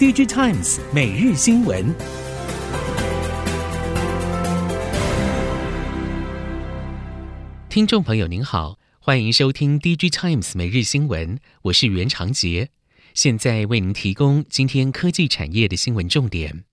[0.00, 1.94] DigiTimes 每日新闻，
[7.68, 12.70] 听众朋友您好，欢迎收听 DigiTimes 每日新闻，我是袁长杰，
[13.12, 16.64] 现在为您提供今天科技产业的新闻重点。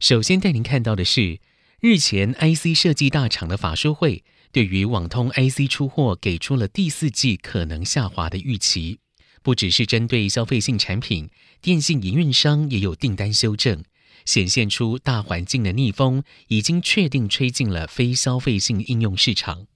[0.00, 1.38] 首先带您看到的是，
[1.78, 8.98] 日前 IC 设计大厂的法说会，对于网通 IC 出货给出了第四季可能下滑的预期。
[9.42, 11.30] 不只是针对消费性产品，
[11.60, 13.82] 电信营运商也有订单修正，
[14.24, 19.66] 显现出大环境的逆风已经确定吹进了非消费性应用市场。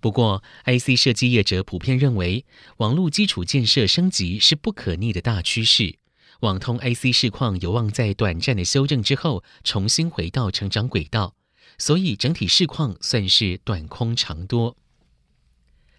[0.00, 2.44] 不过，IC 设计业者普遍认为，
[2.76, 5.96] 网络基础建设升级是不可逆的大趋势，
[6.40, 11.34] 网通 IC 市况有望在短暂的修正之后重新回到成长轨道，
[11.78, 14.76] 所以整体市况算是短空长多。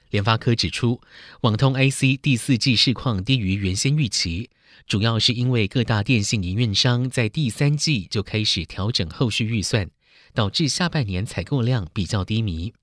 [0.09, 1.01] 联发科指出，
[1.41, 4.49] 网通 IC 第四季市况低于原先预期，
[4.87, 9.91] 主要是因为各大电信营运商在第三季就开始调整后续预算，
[10.33, 12.73] 导致下半年采购量比较低迷。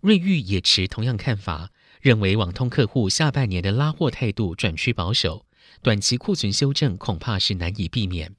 [0.00, 5.44] 瑞昱也持同样看法，认为网通客户下半年的拉货态度转趋保守，
[5.82, 8.36] 短期库存修正恐怕是难以避免。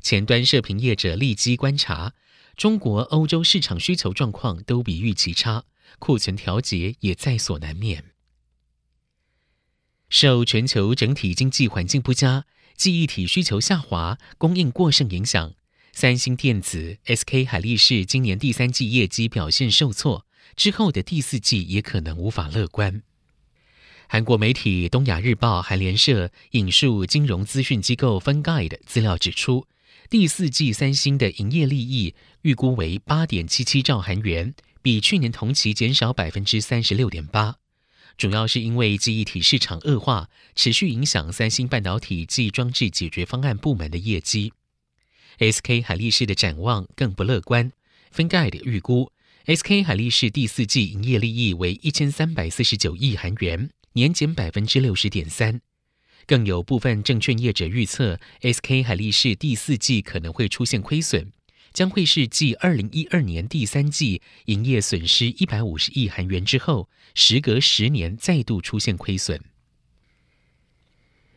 [0.00, 2.14] 前端射频业者立即观察，
[2.56, 5.64] 中国、欧洲市场需求状况都比预期差。
[5.98, 8.04] 库存调节也在所难免。
[10.08, 12.44] 受全球整体经济环境不佳、
[12.76, 15.54] 记忆体需求下滑、供应过剩影响，
[15.92, 23.02] 三星电子、SK 海力士今年第三季业绩表现受挫，之后的第四季也可能无法乐观。
[24.06, 29.66] 韩国媒体《东亚日报》韩联社引述金融资讯机构 FinGuide 资料指出，
[30.10, 34.54] 第四季三星的营业利益预估为八点七七兆韩元。
[34.82, 37.56] 比去年同期减少百分之三十六点八，
[38.18, 44.52] 主要是因为记忆体市场恶化，持续影响三星半导体记忆装置解决方案部门的业绩。
[45.38, 47.72] SK 海力士的展望更不乐观
[48.14, 49.12] ，FinGuide 预估
[49.46, 55.60] SK 海力士第四季营业利益为一千三百四十九亿韩元，年减百分之六十点三。
[56.26, 61.32] 更有部分证券业者预测，SK 海力士第四季可能会出现亏损。
[61.72, 69.40] 将会是继二零一二年第三季营业损失一百五十亿韩元之后，时隔十年再度出现亏损。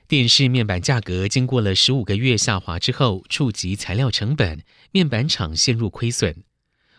[0.08, 6.44] 电视面板价格经过了十五个月下滑之后，触及材料成本，面板厂陷入亏损。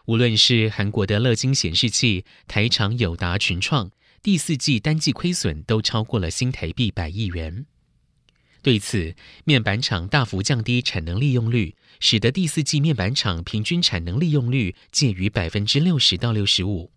[0.06, 3.91] 无论是韩国的乐金显示器、台厂友达、群创，
[4.22, 7.66] 第四季单季亏损都超过了新台币百亿元。
[8.66, 16.91] 对此，面板厂大幅降低产能利用率，使得第四季面板厂平均产能利用率介于百分之六十到六十五。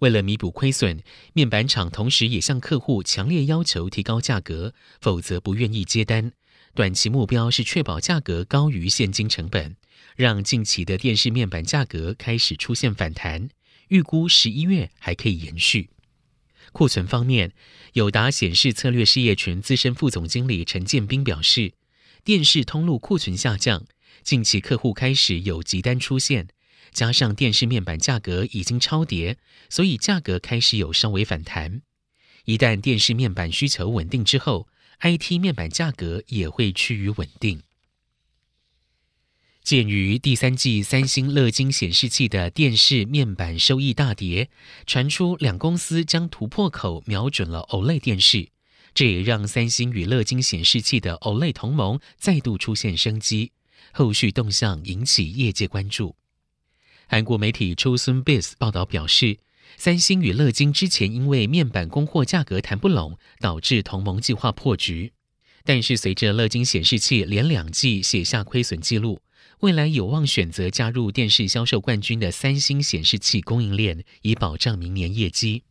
[0.00, 1.00] 为了弥补亏损，
[1.32, 6.32] 面板厂同时也向客户强烈要求提高价格，否则不愿意接单。
[6.74, 9.76] 短期目标是确保价格高于现金成本，
[10.16, 13.48] 让近期的电视面板价格开始出现反弹，
[13.90, 15.88] 预估十一月还可以延续。
[16.76, 17.54] 库存方面，
[17.94, 21.72] 友达显示策略事业群资深副总经理陈建斌表示，
[22.22, 23.86] 电视通路库存下降，
[24.22, 26.48] 近期客户开始有急单出现，
[26.92, 29.38] 加上电视面板价格已经超跌，
[29.70, 31.80] 所以价格开始有稍微反弹。
[32.44, 34.68] 一旦电视面板需求稳定之后
[35.00, 37.62] ，IT 面板价格也会趋于稳定。
[39.66, 44.48] 鉴于第三季三星、乐金显示器的电视面板收益大跌，
[44.86, 48.50] 传出两公司将突破口瞄准了 OLED 电视，
[48.94, 53.50] 这也让三星与乐金显示器的 OLED 同盟再度出现生机，
[53.90, 56.14] 后续动向引起业界关注。
[57.08, 59.38] 韩国媒体 Chosun Biz 报道表示，
[59.76, 65.12] 三星与乐金之前因为面板供货价格谈不拢，导致同盟计划破局，
[65.64, 69.20] 但是随着乐金显示器连两季写下亏损记录。
[69.60, 75.62] 未来有望选择加入电视销售冠军的三星显示器供应链，以保障明年业绩。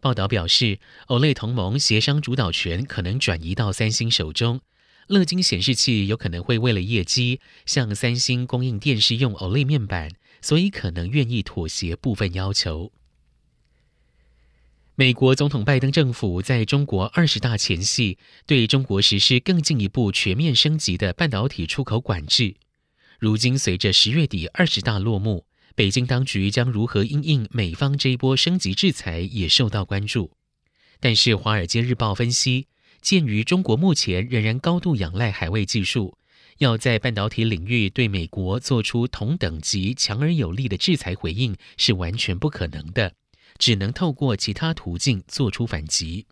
[0.00, 4.60] 报道表示，OLED 同盟协商主导权可能转移到三星手中。
[5.06, 10.10] 乐金显示器有可能会为了业绩向三星供应电视用 OLED 面板，
[10.40, 12.92] 所以可能愿意妥协部分要求。
[14.96, 22.56] 美国总统拜登政府在中国二十大前夕，对中国实施更进一步全面升级的半导体出口管制。
[23.20, 25.44] 如今，随着十月底二十大落幕，
[25.74, 30.30] 北京当局将如何因应美方这一波升级制裁也受到关注。
[31.00, 32.68] 但是，《华尔街日报》分析，
[33.02, 36.16] 鉴于中国目前仍然高度仰赖海外技术，
[36.56, 43.12] 要在半导体领域对美国做出同等级强而有力的制裁回应是完全不可能的，
[43.58, 46.24] 只能透过其他途径做出反击。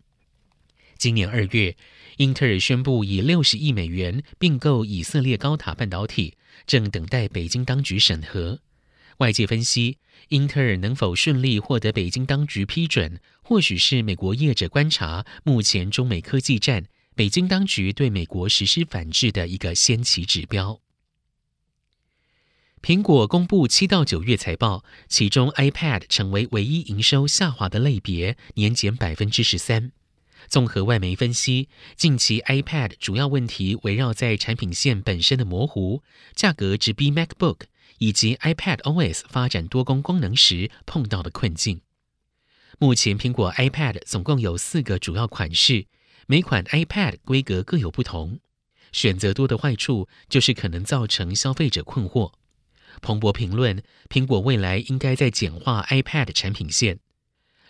[0.96, 1.76] 今年二月，
[2.16, 6.37] 英特尔宣布以六十亿美元并购以色列高塔半导体，
[6.68, 8.60] 正等待北京当局审核。
[9.16, 9.98] 外界分析，
[10.28, 16.84] 英特尔能否顺利获得北京当局批准，或许是美国业者观察目前中美科技战，
[17.16, 20.80] 北京当局对美国实施反制的一个先期指标。
[22.80, 29.90] 苹果公布七到九月财报，其中 iPad 成为唯一营收下滑的类别，年减百分之十三。
[30.46, 36.02] 综合外媒分析，近期 iPad 主要问题围绕在产品线本身的模糊、
[36.34, 37.62] 价格直逼 MacBook。
[37.98, 41.80] 以及 iPad OS 发展多功功能时碰到的困境。
[42.78, 45.86] 目前苹果 iPad 总共有四个主要款式，
[46.28, 48.38] 每款 iPad 规格各有不同。
[48.92, 52.32] 选择多的坏处就是可能造成消费者困惑。
[53.02, 57.00] 彭博评论，苹果未来应该在简化 iPad 产品线。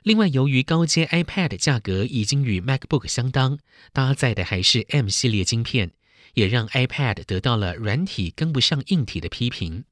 [0.03, 3.59] 另外，由于高阶 iPad 价格已经与 MacBook 相当，
[3.93, 5.93] 搭载的还是 M 系列晶片，
[6.35, 9.85] 也让 iPad 得到了软体跟不上硬体的批评。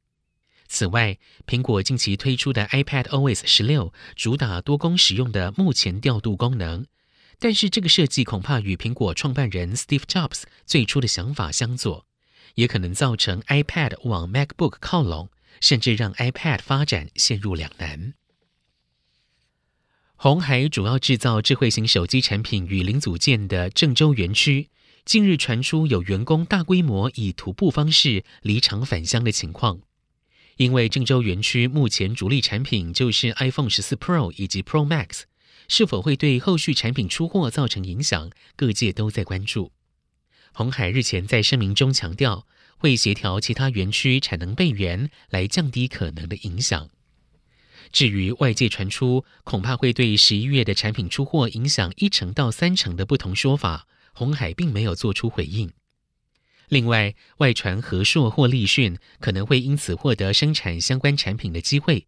[0.69, 6.87] 此外，苹果近期推出的 iPad OS 十六主打多工使用的目前调度功能，
[7.39, 12.07] 但是这个设计恐怕与苹果创办人 Steve Jobs 最初的想法相左，
[12.55, 15.31] 也可能造成 iPad 往 MacBook 靠拢，
[15.61, 18.15] 甚至让 iPad 发展陷入两难。
[20.19, 24.71] 鸿海主要制造智慧型手机产品与零组件的郑州园区，
[25.05, 29.81] 近日传出有员工大规模以徒步方式离场返乡的情况。
[30.57, 35.25] 因为郑州园区目前主力产品就是 iPhone 十四 Pro 以及 Pro Max，
[35.69, 38.31] 是否会对后续产品出货造成影响？
[38.57, 39.71] 各界都在关注。
[40.53, 42.47] 鸿海日前在声明中强调，
[42.79, 46.89] 会协调其他园区产能备援，来降低可能的影响。
[47.93, 55.73] 至于外界传出恐怕会对十一月的产品出货影响一成到三成的不同说法，鸿海并没有做出回应。
[56.69, 62.07] 另外，外传和硕或立讯可能会因此获得生产相关产品的机会。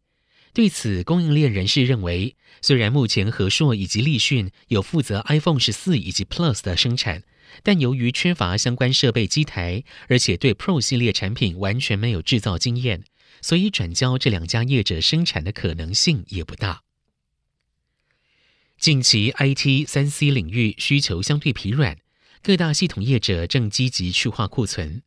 [0.52, 7.22] 对此，供应链人士认为，虽然目前和硕以及立讯有负责 iPhone 十四以及 Plus 的生产，
[7.62, 13.04] 但由于缺乏相关设备机台，而且对 Pro 系列产品完全没有制造经验，
[13.42, 16.82] 所以转交这两家业者生产的可能性也不大。
[18.78, 21.98] 近期 IT 三 C 领域需求相对疲软。
[22.40, 25.02] 各大系统业者正积极去化库存。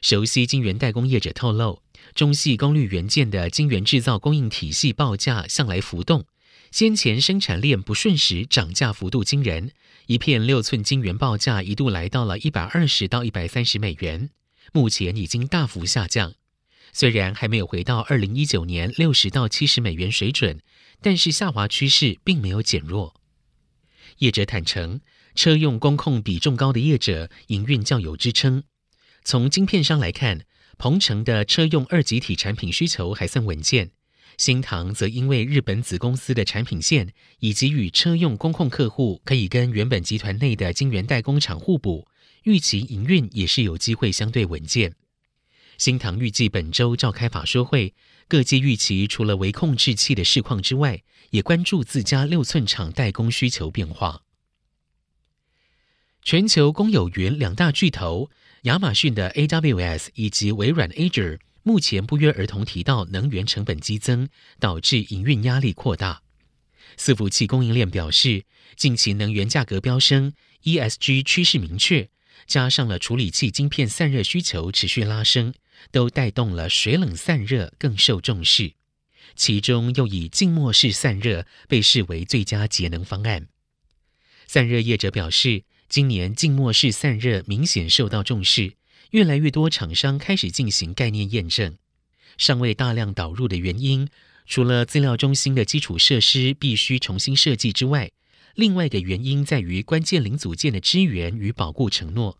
[0.00, 1.82] 熟悉晶圆代工业者透露，
[2.14, 6.24] 中系功率元件的晶圆制造供应体系报价向来浮动，
[6.70, 9.72] 先前生产链不顺时涨价幅度惊人，
[10.06, 14.30] 一片六寸晶圆报价一度来到了一百二十到一百三十美元，
[14.72, 16.34] 目前已经大幅下降。
[16.92, 20.60] 虽然还没有回到二零一九年六十到七十美元水准，
[21.00, 23.14] 但是下滑趋势并没有减弱。
[24.18, 25.00] 业者坦承。
[25.36, 28.64] 车用工控比重高的业者营运较有支撑。
[29.24, 30.44] 从晶片商来看，
[30.76, 33.92] 鹏程的车用二极体产品需求还算稳健。
[34.36, 42.08] 新唐则因为日本子公司的产品线以及与车用工控客户可以跟原本集团内的晶圆代工厂互补，
[42.42, 44.96] 预期营运也是有机会相对稳健。
[45.80, 47.94] 新唐预计本周召开法说会，
[48.28, 54.20] 各界预期除了微控制器的市况之外，也关注自家六寸厂代工需求变化。
[56.22, 58.28] 全球公有云两大巨头
[58.64, 64.28] 亚马逊的 AWS 以及微软 Azure 目前不约而同提到能源成本激增，
[64.58, 66.20] 导致营运压力扩大。
[66.98, 68.44] 伺服器供应链表示，
[68.76, 72.10] 近期能源价格飙升，ESG 趋势明确，
[72.46, 75.54] 加上了处理器晶片散热需求持续拉升，
[75.90, 78.72] 都带动了水冷散热更受重视。
[79.36, 83.48] 其中又以静默式散热被视为最佳节能方案。
[84.46, 88.74] 散热业者表示，今年静默式散热明显受到重视，
[89.10, 91.76] 越来越多厂商开始进行概念验证。
[92.36, 94.08] 尚未大量导入的原因，
[94.46, 98.10] 除了资料中心的基础设施必须重新设计之外，
[98.54, 102.38] 另外的原因在于关键零组件的支援与保固承诺。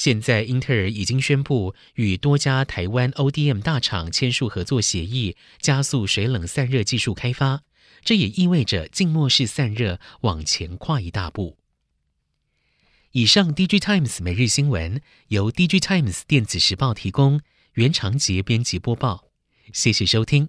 [0.00, 7.64] 现在，英特尔已经宣布与多家台湾 ODM 大厂签署合作协议，加速水冷散热技术开发。
[8.02, 11.58] 这也意味着静默式散热往前跨一大步。
[13.12, 17.42] 以上，DG Times 每日新闻由 DG Times 电子时报提供，
[17.74, 19.24] 原长杰编辑播报，
[19.70, 20.48] 谢谢收听。